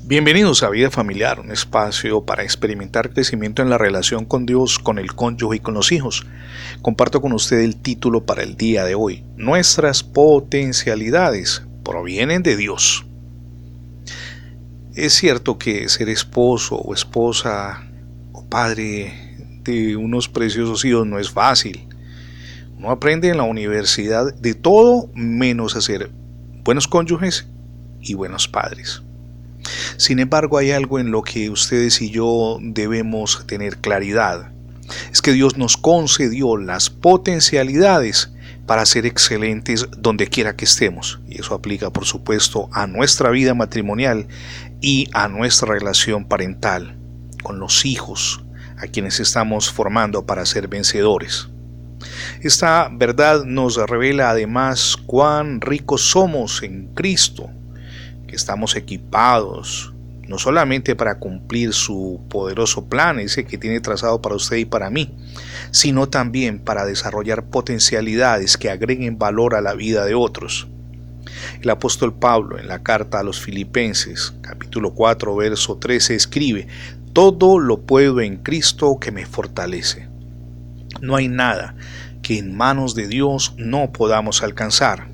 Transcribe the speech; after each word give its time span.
Bienvenidos 0.00 0.62
a 0.62 0.70
Vida 0.70 0.90
Familiar, 0.90 1.38
un 1.38 1.52
espacio 1.52 2.24
para 2.24 2.42
experimentar 2.42 3.10
crecimiento 3.10 3.62
en 3.62 3.70
la 3.70 3.78
relación 3.78 4.24
con 4.24 4.46
Dios, 4.46 4.78
con 4.78 4.98
el 4.98 5.14
cónyuge 5.14 5.56
y 5.56 5.60
con 5.60 5.74
los 5.74 5.92
hijos. 5.92 6.26
Comparto 6.80 7.20
con 7.20 7.32
usted 7.32 7.60
el 7.60 7.76
título 7.76 8.24
para 8.24 8.42
el 8.42 8.56
día 8.56 8.84
de 8.84 8.94
hoy. 8.94 9.24
Nuestras 9.36 10.02
potencialidades 10.02 11.62
provienen 11.84 12.42
de 12.42 12.56
Dios. 12.56 13.04
Es 14.94 15.12
cierto 15.12 15.58
que 15.58 15.88
ser 15.88 16.08
esposo 16.08 16.76
o 16.76 16.94
esposa 16.94 17.86
o 18.32 18.44
padre 18.46 19.36
de 19.62 19.96
unos 19.96 20.28
preciosos 20.28 20.84
hijos 20.84 21.06
no 21.06 21.18
es 21.18 21.30
fácil. 21.30 21.86
Uno 22.76 22.90
aprende 22.90 23.28
en 23.28 23.36
la 23.36 23.44
universidad 23.44 24.34
de 24.34 24.54
todo 24.54 25.08
menos 25.14 25.76
a 25.76 25.80
ser 25.80 26.10
buenos 26.64 26.88
cónyuges 26.88 27.46
y 28.00 28.14
buenos 28.14 28.48
padres. 28.48 29.02
Sin 30.02 30.18
embargo, 30.18 30.58
hay 30.58 30.72
algo 30.72 30.98
en 30.98 31.12
lo 31.12 31.22
que 31.22 31.48
ustedes 31.48 32.02
y 32.02 32.10
yo 32.10 32.58
debemos 32.60 33.46
tener 33.46 33.78
claridad. 33.78 34.50
Es 35.12 35.22
que 35.22 35.30
Dios 35.30 35.58
nos 35.58 35.76
concedió 35.76 36.56
las 36.56 36.90
potencialidades 36.90 38.32
para 38.66 38.84
ser 38.84 39.06
excelentes 39.06 39.86
donde 39.96 40.26
quiera 40.26 40.56
que 40.56 40.64
estemos. 40.64 41.20
Y 41.28 41.40
eso 41.40 41.54
aplica, 41.54 41.90
por 41.90 42.04
supuesto, 42.04 42.68
a 42.72 42.88
nuestra 42.88 43.30
vida 43.30 43.54
matrimonial 43.54 44.26
y 44.80 45.08
a 45.12 45.28
nuestra 45.28 45.72
relación 45.72 46.24
parental 46.24 46.96
con 47.44 47.60
los 47.60 47.86
hijos, 47.86 48.42
a 48.78 48.88
quienes 48.88 49.20
estamos 49.20 49.70
formando 49.70 50.26
para 50.26 50.44
ser 50.46 50.66
vencedores. 50.66 51.48
Esta 52.40 52.90
verdad 52.92 53.44
nos 53.44 53.76
revela 53.76 54.30
además 54.30 54.96
cuán 55.06 55.60
ricos 55.60 56.02
somos 56.02 56.64
en 56.64 56.92
Cristo, 56.92 57.50
que 58.26 58.34
estamos 58.34 58.74
equipados 58.74 59.91
no 60.32 60.38
solamente 60.38 60.96
para 60.96 61.18
cumplir 61.18 61.74
su 61.74 62.22
poderoso 62.30 62.86
plan, 62.86 63.18
ese 63.18 63.44
que 63.44 63.58
tiene 63.58 63.80
trazado 63.80 64.22
para 64.22 64.34
usted 64.34 64.56
y 64.56 64.64
para 64.64 64.88
mí, 64.88 65.14
sino 65.72 66.08
también 66.08 66.58
para 66.58 66.86
desarrollar 66.86 67.50
potencialidades 67.50 68.56
que 68.56 68.70
agreguen 68.70 69.18
valor 69.18 69.54
a 69.54 69.60
la 69.60 69.74
vida 69.74 70.06
de 70.06 70.14
otros. 70.14 70.68
El 71.60 71.68
apóstol 71.68 72.14
Pablo 72.14 72.58
en 72.58 72.66
la 72.66 72.82
carta 72.82 73.20
a 73.20 73.22
los 73.22 73.42
Filipenses, 73.42 74.32
capítulo 74.40 74.94
4, 74.94 75.36
verso 75.36 75.76
13, 75.76 76.14
escribe, 76.14 76.66
Todo 77.12 77.58
lo 77.58 77.82
puedo 77.82 78.22
en 78.22 78.38
Cristo 78.38 78.96
que 78.98 79.12
me 79.12 79.26
fortalece. 79.26 80.08
No 81.02 81.16
hay 81.16 81.28
nada 81.28 81.74
que 82.22 82.38
en 82.38 82.56
manos 82.56 82.94
de 82.94 83.06
Dios 83.06 83.52
no 83.58 83.92
podamos 83.92 84.42
alcanzar. 84.42 85.08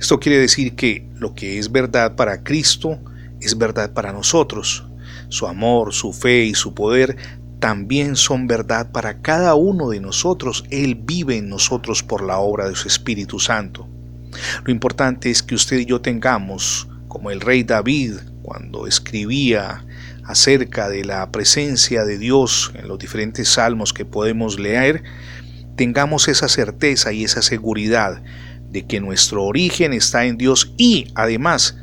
Esto 0.00 0.18
quiere 0.18 0.38
decir 0.38 0.74
que 0.74 1.08
lo 1.14 1.36
que 1.36 1.60
es 1.60 1.70
verdad 1.70 2.16
para 2.16 2.42
Cristo 2.42 2.98
es 3.40 3.56
verdad 3.56 3.92
para 3.92 4.12
nosotros. 4.12 4.84
Su 5.28 5.46
amor, 5.46 5.92
su 5.92 6.12
fe 6.12 6.44
y 6.44 6.54
su 6.54 6.74
poder 6.74 7.16
también 7.60 8.16
son 8.16 8.46
verdad 8.46 8.90
para 8.90 9.20
cada 9.20 9.54
uno 9.54 9.90
de 9.90 10.00
nosotros. 10.00 10.64
Él 10.70 10.94
vive 10.94 11.36
en 11.36 11.48
nosotros 11.48 12.02
por 12.02 12.22
la 12.22 12.38
obra 12.38 12.68
de 12.68 12.74
su 12.74 12.88
Espíritu 12.88 13.38
Santo. 13.38 13.88
Lo 14.64 14.72
importante 14.72 15.30
es 15.30 15.42
que 15.42 15.54
usted 15.54 15.78
y 15.78 15.86
yo 15.86 16.00
tengamos, 16.00 16.88
como 17.08 17.30
el 17.30 17.40
rey 17.40 17.64
David 17.64 18.14
cuando 18.42 18.86
escribía 18.86 19.84
acerca 20.24 20.88
de 20.88 21.04
la 21.04 21.30
presencia 21.30 22.04
de 22.04 22.18
Dios 22.18 22.72
en 22.74 22.88
los 22.88 22.98
diferentes 22.98 23.48
salmos 23.48 23.92
que 23.92 24.04
podemos 24.04 24.58
leer, 24.58 25.02
tengamos 25.76 26.28
esa 26.28 26.48
certeza 26.48 27.12
y 27.12 27.24
esa 27.24 27.42
seguridad 27.42 28.22
de 28.70 28.86
que 28.86 29.00
nuestro 29.00 29.44
origen 29.44 29.92
está 29.92 30.24
en 30.24 30.38
Dios 30.38 30.72
y 30.76 31.08
además 31.14 31.76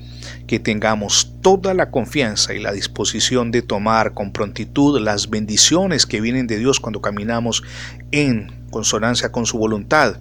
que 0.48 0.60
tengamos 0.60 1.34
toda 1.42 1.74
la 1.74 1.92
confianza 1.92 2.54
y 2.54 2.60
la 2.60 2.72
disposición 2.72 3.52
de 3.52 3.62
tomar 3.62 4.14
con 4.14 4.32
prontitud 4.32 5.00
las 5.00 5.30
bendiciones 5.30 6.06
que 6.06 6.22
vienen 6.22 6.48
de 6.48 6.58
Dios 6.58 6.80
cuando 6.80 7.02
caminamos 7.02 7.64
en 8.12 8.66
consonancia 8.72 9.32
con 9.32 9.46
su 9.46 9.58
voluntad, 9.58 10.18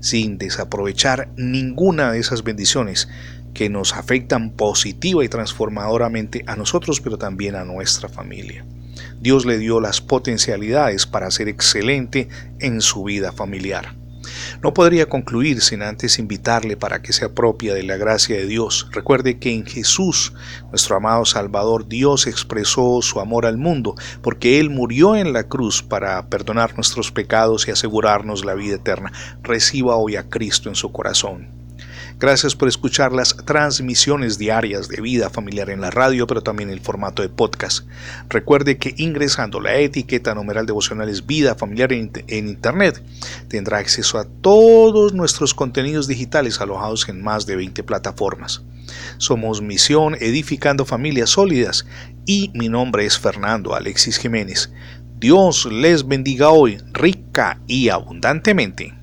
sin 0.00 0.38
desaprovechar 0.38 1.28
ninguna 1.36 2.10
de 2.10 2.18
esas 2.18 2.42
bendiciones 2.42 3.08
que 3.52 3.68
nos 3.68 3.94
afectan 3.94 4.50
positiva 4.50 5.24
y 5.24 5.28
transformadoramente 5.28 6.42
a 6.46 6.56
nosotros, 6.56 7.00
pero 7.00 7.18
también 7.18 7.54
a 7.54 7.64
nuestra 7.64 8.08
familia. 8.08 8.64
Dios 9.20 9.46
le 9.46 9.58
dio 9.58 9.80
las 9.80 10.00
potencialidades 10.00 11.06
para 11.06 11.30
ser 11.30 11.48
excelente 11.48 12.28
en 12.60 12.80
su 12.80 13.04
vida 13.04 13.32
familiar. 13.32 13.94
No 14.62 14.74
podría 14.74 15.08
concluir 15.08 15.60
sin 15.60 15.82
antes 15.82 16.18
invitarle 16.18 16.76
para 16.76 17.02
que 17.02 17.12
se 17.12 17.24
apropie 17.24 17.72
de 17.74 17.82
la 17.82 17.96
gracia 17.96 18.36
de 18.36 18.46
Dios. 18.46 18.88
Recuerde 18.92 19.38
que 19.38 19.52
en 19.52 19.66
Jesús, 19.66 20.32
nuestro 20.70 20.96
amado 20.96 21.24
Salvador, 21.24 21.88
Dios 21.88 22.26
expresó 22.26 23.00
su 23.02 23.20
amor 23.20 23.46
al 23.46 23.56
mundo, 23.56 23.94
porque 24.22 24.60
Él 24.60 24.70
murió 24.70 25.16
en 25.16 25.32
la 25.32 25.44
cruz 25.44 25.82
para 25.82 26.28
perdonar 26.28 26.74
nuestros 26.74 27.10
pecados 27.10 27.66
y 27.68 27.70
asegurarnos 27.70 28.44
la 28.44 28.54
vida 28.54 28.76
eterna. 28.76 29.12
Reciba 29.42 29.96
hoy 29.96 30.16
a 30.16 30.28
Cristo 30.28 30.68
en 30.68 30.74
su 30.74 30.92
corazón. 30.92 31.55
Gracias 32.18 32.56
por 32.56 32.66
escuchar 32.66 33.12
las 33.12 33.36
transmisiones 33.36 34.38
diarias 34.38 34.88
de 34.88 35.02
vida 35.02 35.28
familiar 35.28 35.68
en 35.68 35.82
la 35.82 35.90
radio, 35.90 36.26
pero 36.26 36.42
también 36.42 36.70
el 36.70 36.80
formato 36.80 37.20
de 37.20 37.28
podcast. 37.28 37.86
Recuerde 38.30 38.78
que 38.78 38.94
ingresando 38.96 39.60
la 39.60 39.76
etiqueta 39.76 40.34
numeral 40.34 40.64
devocionales 40.64 41.26
vida 41.26 41.54
familiar 41.56 41.92
en, 41.92 42.10
en 42.28 42.48
Internet, 42.48 43.02
tendrá 43.48 43.78
acceso 43.78 44.18
a 44.18 44.24
todos 44.24 45.12
nuestros 45.12 45.52
contenidos 45.52 46.08
digitales 46.08 46.58
alojados 46.62 47.06
en 47.10 47.22
más 47.22 47.44
de 47.44 47.56
20 47.56 47.82
plataformas. 47.82 48.62
Somos 49.18 49.60
Misión 49.60 50.16
Edificando 50.18 50.86
Familias 50.86 51.28
Sólidas 51.28 51.84
y 52.24 52.50
mi 52.54 52.70
nombre 52.70 53.04
es 53.04 53.18
Fernando 53.18 53.74
Alexis 53.74 54.16
Jiménez. 54.16 54.70
Dios 55.18 55.66
les 55.70 56.08
bendiga 56.08 56.48
hoy 56.48 56.78
rica 56.94 57.60
y 57.66 57.90
abundantemente. 57.90 58.94